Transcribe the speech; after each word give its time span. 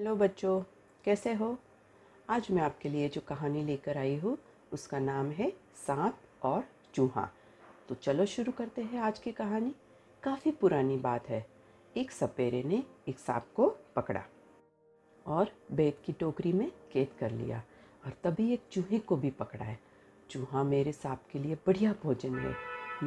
Hello 0.00 0.14
बच्चों, 0.16 0.60
कैसे 1.04 1.32
हो? 1.32 1.56
आज 2.30 2.46
मैं 2.50 2.62
आपके 2.62 2.88
लिए 2.88 3.08
जो 3.08 3.20
कहानी 3.20 3.64
लेकर 3.64 3.98
आई 3.98 4.14
हूँ, 4.16 4.36
उसका 4.72 4.98
नाम 4.98 5.30
है 5.30 5.50
सांप 5.76 6.18
और 6.42 6.62
चूहा। 6.94 7.28
तो 7.88 7.94
चलो 7.94 8.24
शुरू 8.26 8.52
करते 8.52 8.82
हैं 8.82 9.00
आज 9.00 9.18
की 9.18 9.32
कहानी। 9.32 9.74
काफ़ी 10.22 10.50
पुरानी 10.50 10.96
बात 10.96 11.28
है। 11.28 11.44
एक 11.96 12.12
सपेरे 12.12 12.62
ने 12.62 12.82
एक 13.08 13.18
सांप 13.18 13.46
को 13.56 13.68
पकड़ा 13.96 14.22
और 15.26 15.50
बैग 15.72 16.00
की 16.04 16.12
टोकरी 16.12 16.52
में 16.52 16.70
कैद 16.92 17.08
कर 17.18 17.30
लिया 17.30 17.62
और 18.06 18.12
तभी 18.24 18.52
एक 18.52 18.62
चूहे 18.72 18.98
को 18.98 19.16
भी 19.16 19.30
पकड़ा 19.30 19.64
है। 19.64 19.78
चूहा 20.30 20.62
मेरे 20.62 20.92
सांप 20.92 21.26
के 21.32 21.38
लिए 21.38 21.54
बढ़िया 21.66 21.94
भोजन 22.02 22.38
है, 22.38 22.54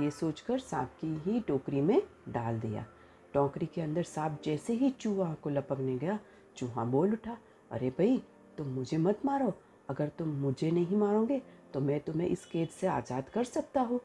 ये 0.04 0.12
सोचकर 0.12 0.60
सांप 0.60 0.92
की 1.02 1.16
ही 1.26 1.40
टोकरी 1.40 1.82
में 1.82 2.02
डाल 2.30 2.60
दिया। 2.60 2.86
टोकरी 3.34 3.66
के 3.66 3.82
अंदर 3.82 4.04
सांप 4.04 4.40
जैसे 4.46 4.74
ही 4.74 4.90
चूहा 4.92 5.34
को 5.34 5.50
लपकने 5.50 5.98
गया 5.98 6.20
चूहा 6.58 6.84
बोल 6.86 7.14
उठा, 7.14 7.38
अरे 7.72 7.90
भाई, 7.90 8.22
तुम 8.58 8.68
मुझे 8.70 8.98
मत 9.00 9.26
मारो। 9.26 9.54
अगर 9.90 10.10
तुम 10.10 10.28
मुझे 10.40 10.72
नहीं 10.72 10.98
मारोगे 10.98 11.42
तो 11.74 11.80
मैं 11.82 12.00
तुम्हें 12.00 12.28
इस 12.28 12.46
कैद 12.46 12.68
से 12.72 12.88
आज़ाद 12.88 13.30
कर 13.30 13.44
सकता 13.46 13.82
हूँ। 13.82 14.00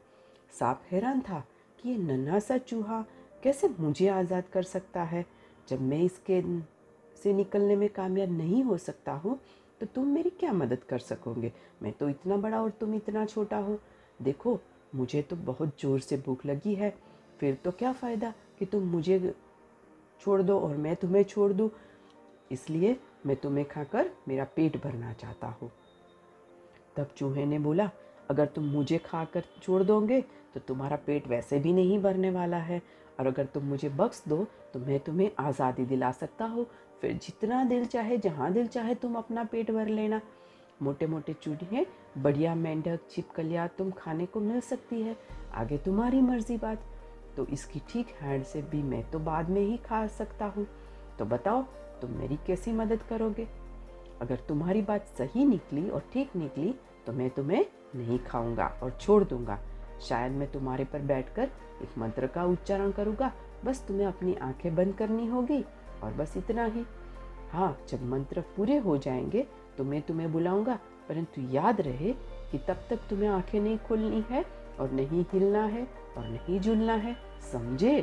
सांप 0.52 0.82
हैरान 0.90 1.20
था 1.20 1.44
कि 1.78 1.88
ये 1.88 1.96
नन्हा 1.96 2.38
सा 2.38 2.56
चूहा 2.58 3.04
कैसे 3.42 3.68
मुझे 3.70 4.08
आज़ाद 4.08 4.44
कर 4.52 4.62
सकता 4.64 5.02
है? 5.02 5.24
जब 5.68 5.80
मैं 5.82 6.02
इस 6.02 6.18
कैद 6.26 6.62
से 7.16 7.32
निकलने 7.32 7.76
में 7.76 7.88
कामयाब 7.88 8.30
नहीं 8.32 8.62
हो 8.64 8.76
सकता 8.78 9.12
हूँ 9.14 9.38
तो 9.80 9.86
तुम 9.86 10.06
मेरी 10.06 10.30
क्या 10.30 10.52
मदद 10.52 10.84
कर 10.84 10.98
सकोगे? 11.00 11.52
मैं 11.82 11.92
तो 11.92 12.08
इतना 12.08 12.36
बड़ा 12.36 12.62
और 12.62 12.70
तुम 12.70 12.94
इतना 12.94 13.24
छोटा 13.26 13.56
हो। 13.58 13.78
देखो, 14.20 14.58
मुझे 14.94 15.22
तो 15.22 15.36
बहुत 15.36 15.74
ज़ोर 15.80 16.00
से 16.00 16.16
भूख 16.16 16.46
लगी 16.46 16.74
है। 16.74 16.94
फिर 17.40 17.58
तो 17.64 17.70
क्या 17.70 17.92
फ़ायदा 17.92 18.32
कि 18.58 18.66
तुम 18.66 18.82
मुझे 18.86 19.34
छोड़ 20.20 20.40
दो 20.42 20.58
और 20.60 20.76
मैं 20.76 20.94
तुम्हें 20.96 21.22
छोड़ 21.24 21.52
दूँ? 21.52 21.68
इसलिए 22.50 22.96
मैं 23.26 23.36
तुम्हें 23.36 23.64
खाकर 23.68 24.10
मेरा 24.28 24.44
पेट 24.56 24.82
भरना 24.84 25.12
चाहता 25.12 25.46
हूँ। 25.52 25.70
तब 26.96 27.08
चूहे 27.16 27.44
ने 27.46 27.58
बोला, 27.58 27.90
अगर 28.30 28.46
तुम 28.46 28.64
मुझे 28.64 28.98
खाकर 28.98 29.44
छोड़ 29.62 29.82
दोगे 29.82 30.20
तो 30.54 30.60
तुम्हारा 30.60 30.96
पेट 31.06 31.26
वैसे 31.28 31.58
भी 31.58 31.72
नहीं 31.72 31.98
भरने 32.02 32.30
वाला 32.30 32.56
है। 32.58 32.82
और 33.20 33.26
अगर 33.26 33.44
तुम 33.44 33.64
मुझे 33.64 33.88
बख्श 33.90 34.22
दो 34.28 34.36
तो 34.74 34.78
मैं 34.78 34.98
तुम्हें 35.00 35.30
आज़ादी 35.38 35.84
दिला 35.84 36.10
सकता 36.12 36.44
हूँ। 36.44 36.66
फिर 37.00 37.12
जितना 37.14 37.62
दिल 37.64 37.84
चाहे, 37.84 38.16
जहाँ 38.18 38.52
दिल 38.52 38.66
चाहे, 38.66 38.94
तुम 38.94 39.14
अपना 39.14 39.44
पेट 39.44 39.70
भर 39.70 39.88
लेना। 39.88 40.20
मोटे 40.82 41.06
मोटे 41.06 41.32
चूहे, 41.34 41.84
बढ़िया 42.18 42.54
मेंढक, 42.54 43.00
छिपकलियाँ 43.10 43.68
तुम 43.78 43.90
खाने 43.90 44.26
को 44.26 44.40
मिल 44.40 44.60
सकती 44.60 45.00
है। 45.02 45.16
आगे 45.54 45.78
तुम्हारी 45.78 46.20
मर्ज़ी 46.20 46.56
बात। 46.56 46.84
तो 47.36 47.46
इसकी 47.46 47.80
ठीक 47.88 48.14
हैंड 48.20 48.44
से 48.44 48.62
भी 48.62 48.82
मैं 48.82 49.02
तो 49.10 49.18
बाद 49.20 49.50
में 49.50 49.60
ही 49.60 49.76
खा 49.78 50.06
सकता 50.08 50.46
हूँ। 50.46 50.66
तो 51.18 51.24
बताओ 51.24 51.62
तुम 52.00 52.10
मेरी 52.10 52.38
कैसी 52.46 52.72
मदद 52.72 53.02
करोगे? 53.02 53.46
अगर 54.20 54.36
तुम्हारी 54.48 54.82
बात 54.82 55.06
सही 55.18 55.44
निकली 55.44 55.88
और 55.90 56.04
ठीक 56.12 56.36
निकली 56.36 56.74
तो 57.06 57.12
मैं 57.12 57.28
तुम्हें 57.30 57.64
नहीं 57.96 58.18
खाऊँगा 58.18 58.66
और 58.82 58.96
छोड़ 59.00 59.22
दूँगा। 59.24 59.58
शायद 60.00 60.32
मैं 60.32 60.50
तुम्हारे 60.52 60.84
पर 60.84 61.02
बैठकर 61.02 61.50
एक 61.82 61.98
मंत्र 61.98 62.26
का 62.26 62.44
उच्चारण 62.44 62.90
करूँगा। 62.90 63.32
बस 63.64 63.84
तुम्हें 63.88 64.06
अपनी 64.06 64.34
आँखें 64.34 64.74
बंद 64.74 64.94
करनी 64.94 65.26
होगी 65.26 65.62
और 66.02 66.12
बस 66.12 66.36
इतना 66.36 66.64
ही। 66.64 66.84
हाँ 67.52 67.76
जब 67.88 68.04
मंत्र 68.04 68.40
पूरे 68.56 68.76
हो 68.76 68.96
जाएँगे 68.98 69.46
तो 69.78 69.84
मैं 69.84 70.02
तुम्हें 70.02 70.30
बुलाऊँगा। 70.32 70.78
परंतु 71.08 71.42
याद 71.52 71.80
रहे 71.80 72.12
कि 72.50 72.58
तब 72.58 72.84
तक 72.90 73.08
तुम्हें 73.10 73.28
आँखें 73.28 73.60
नहीं 73.60 73.78
खोलनी 73.78 74.24
है 74.30 74.44
और 74.80 74.90
नहीं 74.90 75.24
हिलना 75.32 75.64
है 75.64 75.86
और 76.16 76.28
नहीं 76.28 76.60
झूलना 76.60 76.94
है। 76.94 77.16
समझे? 77.52 78.00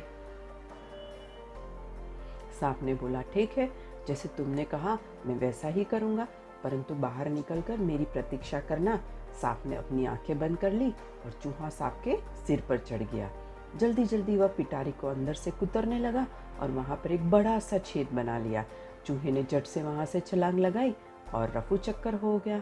सांप 2.59 2.83
ने 2.83 2.93
बोला, 2.93 3.21
ठीक 3.33 3.57
है, 3.57 3.69
जैसे 4.07 4.29
तुमने 4.29 4.63
कहा, 4.63 4.97
मैं 5.25 5.35
वैसा 5.35 5.67
ही 5.67 5.83
करूँगा। 5.83 6.27
परंतु 6.63 6.93
बाहर 6.93 7.29
निकलकर 7.29 7.77
मेरी 7.77 8.05
प्रतीक्षा 8.05 8.59
करना 8.59 8.99
सांप 9.41 9.63
ने 9.65 9.75
अपनी 9.75 10.05
आँखें 10.05 10.37
बंद 10.39 10.57
कर 10.57 10.71
ली 10.71 10.89
और 11.25 11.31
चूहा 11.43 11.69
सांप 11.69 12.01
के 12.03 12.15
सिर 12.47 12.63
पर 12.69 12.77
चढ़ 12.77 13.03
गया। 13.03 13.29
जल्दी 13.77 14.05
जल्दी 14.05 14.37
वह 14.37 14.47
पिटारी 14.47 14.91
को 14.91 15.07
अंदर 15.07 15.33
से 15.33 15.51
कुतरने 15.51 15.99
लगा 15.99 16.25
और 16.61 16.71
वहाँ 16.71 16.95
पर 16.95 17.11
एक 17.11 17.29
बड़ा 17.29 17.57
सा 17.59 17.77
छेद 17.77 18.07
बना 18.13 18.37
लिया। 18.37 18.65
चूहे 19.05 19.31
ने 19.31 19.43
जट 19.43 19.65
से 19.65 19.83
वहाँ 19.83 20.05
से 20.05 20.19
छलांग 20.19 20.59
लगाई 20.59 20.95
और 21.33 21.51
रफू 21.55 21.77
चक्कर 21.77 22.13
हो 22.13 22.37
गया। 22.45 22.61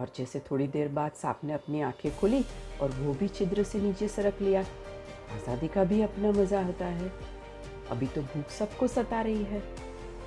और 0.00 0.10
जैसे 0.16 0.40
थोड़ी 0.50 0.66
देर 0.66 0.88
बाद 0.88 1.12
सांप 1.12 1.40
ने 1.44 1.52
अपनी 1.52 1.80
आँखें 1.82 2.18
खोली 2.18 2.44
और 2.82 2.90
वो 2.90 3.14
भी 3.14 3.28
छिद्र 3.28 3.62
से 3.62 3.80
नीचे 3.80 4.08
सरक 4.08 4.42
लिया। 4.42 4.60
आज़ादी 5.34 5.68
का 5.68 5.84
भी 5.84 6.02
अपना 6.02 6.30
मज़ा 6.32 6.62
होता 6.62 6.86
है। 6.86 7.12
अभी 7.90 8.06
तो 8.06 8.22
भूख 8.22 8.50
सबको 8.50 8.86
सता 8.88 9.20
रही 9.20 9.42
है। 9.44 9.62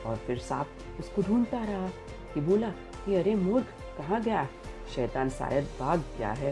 और 0.06 0.16
फिर 0.16 0.38
सांप 0.38 1.00
उसको 1.00 1.22
ढूंढता 1.22 1.64
रहा 1.64 1.88
कि 2.34 2.42
बोला 2.42 2.70
कि 3.06 3.16
अरे 3.16 3.36
मूर्ख, 3.36 3.66
कहाँ 3.98 4.22
गया? 4.22 4.48
शैतान 4.96 5.30
शायद 5.30 5.68
भाग 5.80 6.04
गया 6.18 6.32
है। 6.32 6.52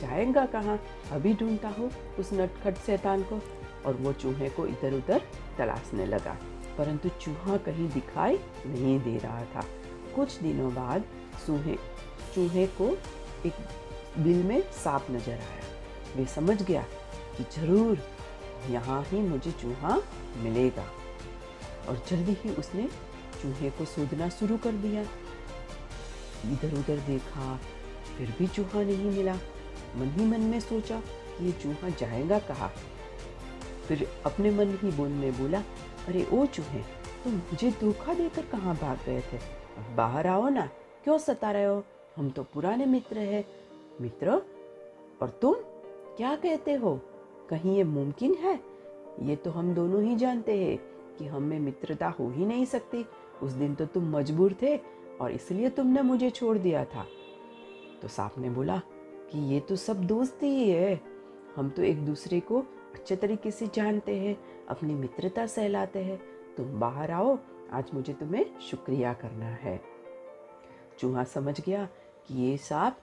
जाएगा 0.00 0.44
कहाँ? 0.46 0.78
अभी 1.12 1.34
ढूंढता 1.34 1.68
हूँ 1.68 1.90
उस 2.18 2.32
नटखट 2.32 2.78
शैतान 2.78 3.22
को। 3.22 3.40
और 3.86 3.94
वो 3.94 4.12
चूहे 4.12 4.48
को 4.48 4.66
इधर 4.66 4.94
उधर 4.94 5.22
तलाशने 5.58 6.06
लगा। 6.06 6.36
परंतु 6.78 7.08
चूहा 7.20 7.56
कहीं 7.56 7.88
दिखाई 7.88 8.38
नहीं 8.66 8.98
दे 9.00 9.16
रहा 9.18 9.44
था। 9.44 9.64
कुछ 10.14 10.38
दिनों 10.38 10.74
बाद 10.74 11.04
चूहे 11.46 11.76
चूहे 12.34 12.66
को 12.80 12.88
एक 13.46 13.54
बिल 14.18 14.42
में 14.42 14.60
सांप 14.74 15.06
नज़र 15.10 15.32
आया। 15.32 16.16
वे 16.16 16.24
समझ 16.26 16.62
गया 16.62 16.84
कि 17.36 17.44
ज़रूर 17.56 17.98
यहाँ 18.70 19.02
ही 19.04 19.20
मुझे 19.20 19.52
चूहा 19.52 20.02
मिलेगा। 20.36 20.86
और 21.88 22.02
जल्दी 22.08 22.32
ही 22.32 22.50
उसने 22.50 22.88
चूहे 23.42 23.70
को 23.70 23.84
सूदना 23.84 24.28
शुरू 24.28 24.56
कर 24.56 24.72
दिया। 24.72 25.02
इधर 26.52 26.78
उधर 26.78 26.96
देखा, 26.96 27.56
फिर 28.18 28.34
भी 28.38 28.46
चूहा 28.46 28.82
नहीं 28.82 29.10
मिला। 29.10 29.34
मन 29.96 30.06
ही 30.06 30.26
मन 30.26 30.40
में 30.40 30.60
सोचा 30.60 31.00
कि 31.00 31.46
ये 31.46 31.52
चूहा 31.52 31.88
जाएगा 31.88 32.38
कहाँ? 32.38 32.72
फिर 33.88 34.08
अपने 34.26 34.50
मन 34.50 34.78
ही 34.82 34.90
बोल 34.90 35.08
में 35.08 35.38
बोला, 35.38 35.58
अरे 36.08 36.26
ओ 36.32 36.46
चूहे, 36.46 36.80
तुम 37.24 37.32
मुझे 37.32 37.70
धोखा 37.70 38.14
देकर 38.14 38.42
कहाँ 38.42 38.76
भाग 38.76 38.98
गए 39.06 39.20
थे? 39.20 39.36
अब 39.76 39.94
बाहर 39.96 40.26
आओ 40.26 40.48
ना, 40.48 40.66
क्यों 41.04 41.18
सता 41.18 41.50
रहे 41.50 41.64
हो? 41.64 41.84
हम 42.16 42.30
तो 42.30 42.42
पुराने 42.42 42.86
मित्र 42.86 43.18
हैं, 43.18 43.44
मित्र। 44.00 44.30
और 45.22 45.38
तुम 45.42 45.54
क्या 46.16 46.36
कहते 46.36 46.74
हो? 46.74 47.00
कहीं 47.50 47.76
ये 47.76 47.84
मुमकिन 47.84 48.34
है? 48.34 48.60
ये 49.22 49.36
तो 49.36 49.50
हम 49.50 49.74
दोनों 49.74 50.02
ही 50.02 50.16
जानते 50.16 50.64
हैं 50.64 50.78
कि 51.18 51.26
हम 51.26 51.42
में 51.42 51.60
मित्रता 51.60 52.08
हो 52.08 52.30
ही 52.30 52.46
नहीं 52.46 52.64
सकती। 52.64 53.04
उस 53.42 53.52
दिन 53.52 53.74
तो 53.74 53.86
तुम 53.86 54.16
मजबूर 54.16 54.56
थे 54.62 54.76
और 55.20 55.30
इसलिए 55.30 55.68
तुमने 55.68 56.02
मुझे 56.02 56.30
छोड़ 56.30 56.58
दिया 56.58 56.84
था। 56.84 57.06
तो 58.02 58.08
सांप 58.08 58.34
ने 58.38 58.50
बोला 58.50 58.82
कि 59.32 59.38
ये 59.38 59.60
तो 59.60 59.76
सब 59.76 60.04
दोस्ती 60.04 60.46
ही 60.46 60.70
है। 60.70 61.00
हम 61.56 61.70
तो 61.70 61.82
एक 61.82 62.06
दूसरे 62.06 62.40
को 62.40 62.58
अच्छे 62.94 63.16
तरीके 63.16 63.50
से 63.50 63.66
जानते 63.74 64.16
हैं, 64.16 64.36
अपनी 64.68 64.94
मित्रता 64.94 65.46
सहलाते 65.46 65.98
हैं। 65.98 66.20
तुम 66.56 66.80
बाहर 66.80 67.10
आओ, 67.10 67.38
आज 67.72 67.84
मुझे 67.94 68.12
तुम्हें 68.12 68.58
शुक्रिया 68.60 69.12
करना 69.12 69.46
है। 69.46 69.80
चूहा 70.98 71.24
समझ 71.24 71.60
गया 71.60 71.88
कि 72.28 72.34
ये 72.42 72.56
सांप 72.56 72.96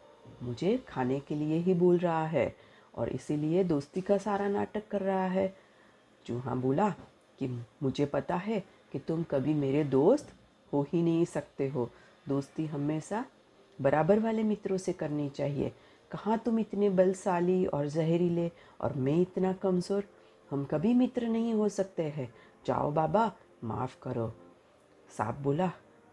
मुझे 0.44 0.84
खाने 0.88 1.20
के 1.20 1.36
लिए 1.36 1.58
ही 1.58 1.74
बोल 1.74 1.98
रहा 1.98 2.26
है। 2.28 2.56
और 2.96 3.10
इसीलिए 3.10 3.64
दोस्ती 3.64 4.02
का 4.02 4.18
सारा 4.18 4.48
नाटक 4.48 4.88
कर 4.88 5.02
रहा 5.02 5.26
है। 5.26 5.56
चूहा 6.26 6.56
बोला 6.56 6.90
कि 7.40 7.66
मुझे 7.84 8.06
पता 8.06 8.36
है 8.36 8.64
कि 8.92 9.00
तुम 9.00 9.24
कभी 9.24 9.54
मेरे 9.54 9.84
दोस्त 9.84 10.34
हो 10.74 10.86
ही 10.94 11.04
नहीं 11.04 11.26
सकते 11.26 11.70
हो। 11.70 11.90
दोस्ती 12.28 12.66
हमेशा 12.66 13.26
बराबर 13.82 14.20
वाले 14.20 14.44
मित्रों 14.44 14.78
से 14.78 14.94
करनी 14.94 15.30
चाहिए। 15.30 15.74
कहाँ 16.12 16.38
तुम 16.38 16.60
इतने 16.60 16.90
बलशाली 16.90 17.66
और 17.66 17.88
जहरीले 17.88 18.52
और 18.82 18.94
मैं 18.94 19.22
इतना 19.22 19.54
कमज़ोर? 19.54 20.04
हम 20.52 20.66
कभी 20.66 20.94
मित्र 20.94 21.28
नहीं 21.28 21.54
हो 21.54 21.70
सकते 21.70 22.04
हैं। 22.04 22.34
जाओ 22.66 22.92
बाबा, 22.92 23.32
माफ़ 23.64 23.98
करो। 24.02 24.34
सांप 25.18 25.36
बोला 25.36 25.68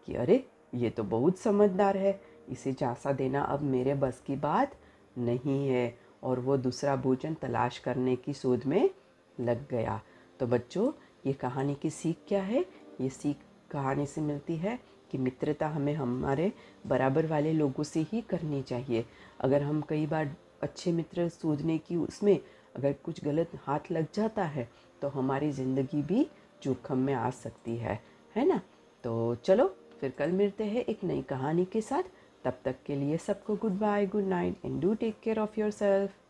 कि 0.05 0.15
अरे, 0.15 0.47
ये 0.75 0.89
तो 0.89 1.03
बहुत 1.03 1.37
समझदार 1.37 1.97
है। 1.97 2.21
इसे 2.49 2.73
झांसा 2.73 3.11
देना 3.11 3.41
अब 3.41 3.61
मेरे 3.61 3.93
बस 3.93 4.23
की 4.27 4.35
बात 4.35 4.75
नहीं 5.17 5.67
है। 5.67 5.97
और 6.23 6.39
वो 6.39 6.57
दूसरा 6.57 6.95
भोजन 6.95 7.33
तलाश 7.33 7.77
करने 7.77 8.15
की 8.15 8.33
शोध 8.33 8.65
में 8.65 8.89
लग 9.37 9.67
गया। 9.69 9.99
तो 10.39 10.47
बच्चों, 10.47 10.91
ये 11.25 11.33
कहानी 11.33 11.75
की 11.75 11.89
सीख 11.89 12.17
क्या 12.27 12.41
है? 12.43 12.65
ये 13.01 13.09
सीख 13.09 13.37
कहानी 13.71 14.05
से 14.05 14.21
मिलती 14.21 14.55
है 14.55 14.79
कि 15.11 15.17
मित्रता 15.17 15.67
हमें 15.67 15.93
हमारे 15.93 16.51
बराबर 16.87 17.25
वाले 17.25 17.53
लोगों 17.53 17.83
से 17.83 18.05
ही 18.11 18.21
करनी 18.21 18.61
चाहिए। 18.61 19.05
अगर 19.39 19.61
हम 19.61 19.81
कई 19.81 20.05
बार 20.05 20.35
अच्छे 20.63 20.91
मित्र 20.91 21.27
सूझने 21.29 21.77
की 21.77 21.95
उसमें 21.95 22.39
अगर 22.75 22.93
कुछ 23.03 23.23
गलत 23.23 23.51
हाथ 23.63 23.91
लग 23.91 24.07
जाता 24.13 24.43
है 24.43 24.67
तो 25.01 25.07
हमारी 25.07 25.51
ज़िंदगी 25.51 26.01
भी 26.01 26.25
जोखम 26.63 26.97
में 26.97 27.13
आ 27.13 27.29
सकती 27.29 27.75
है। 27.77 27.99
है 28.35 28.45
ना? 28.47 28.61
तो 29.03 29.35
चलो, 29.35 29.67
फिर 29.99 30.09
कल 30.09 30.31
मिलते 30.31 30.63
हैं 30.63 30.83
एक 30.83 31.03
नई 31.03 31.21
कहानी 31.21 31.65
के 31.65 31.81
साथ। 31.81 32.03
तब 32.45 32.59
तक 32.65 32.75
के 32.85 32.95
लिए 32.95 33.17
सबको 33.17 33.55
goodbye 33.79 34.05
good 34.05 34.27
night 34.27 34.65
and 34.65 34.81
do 34.81 34.93
take 34.95 35.19
care 35.23 35.39
of 35.39 35.59
yourself 35.71 36.20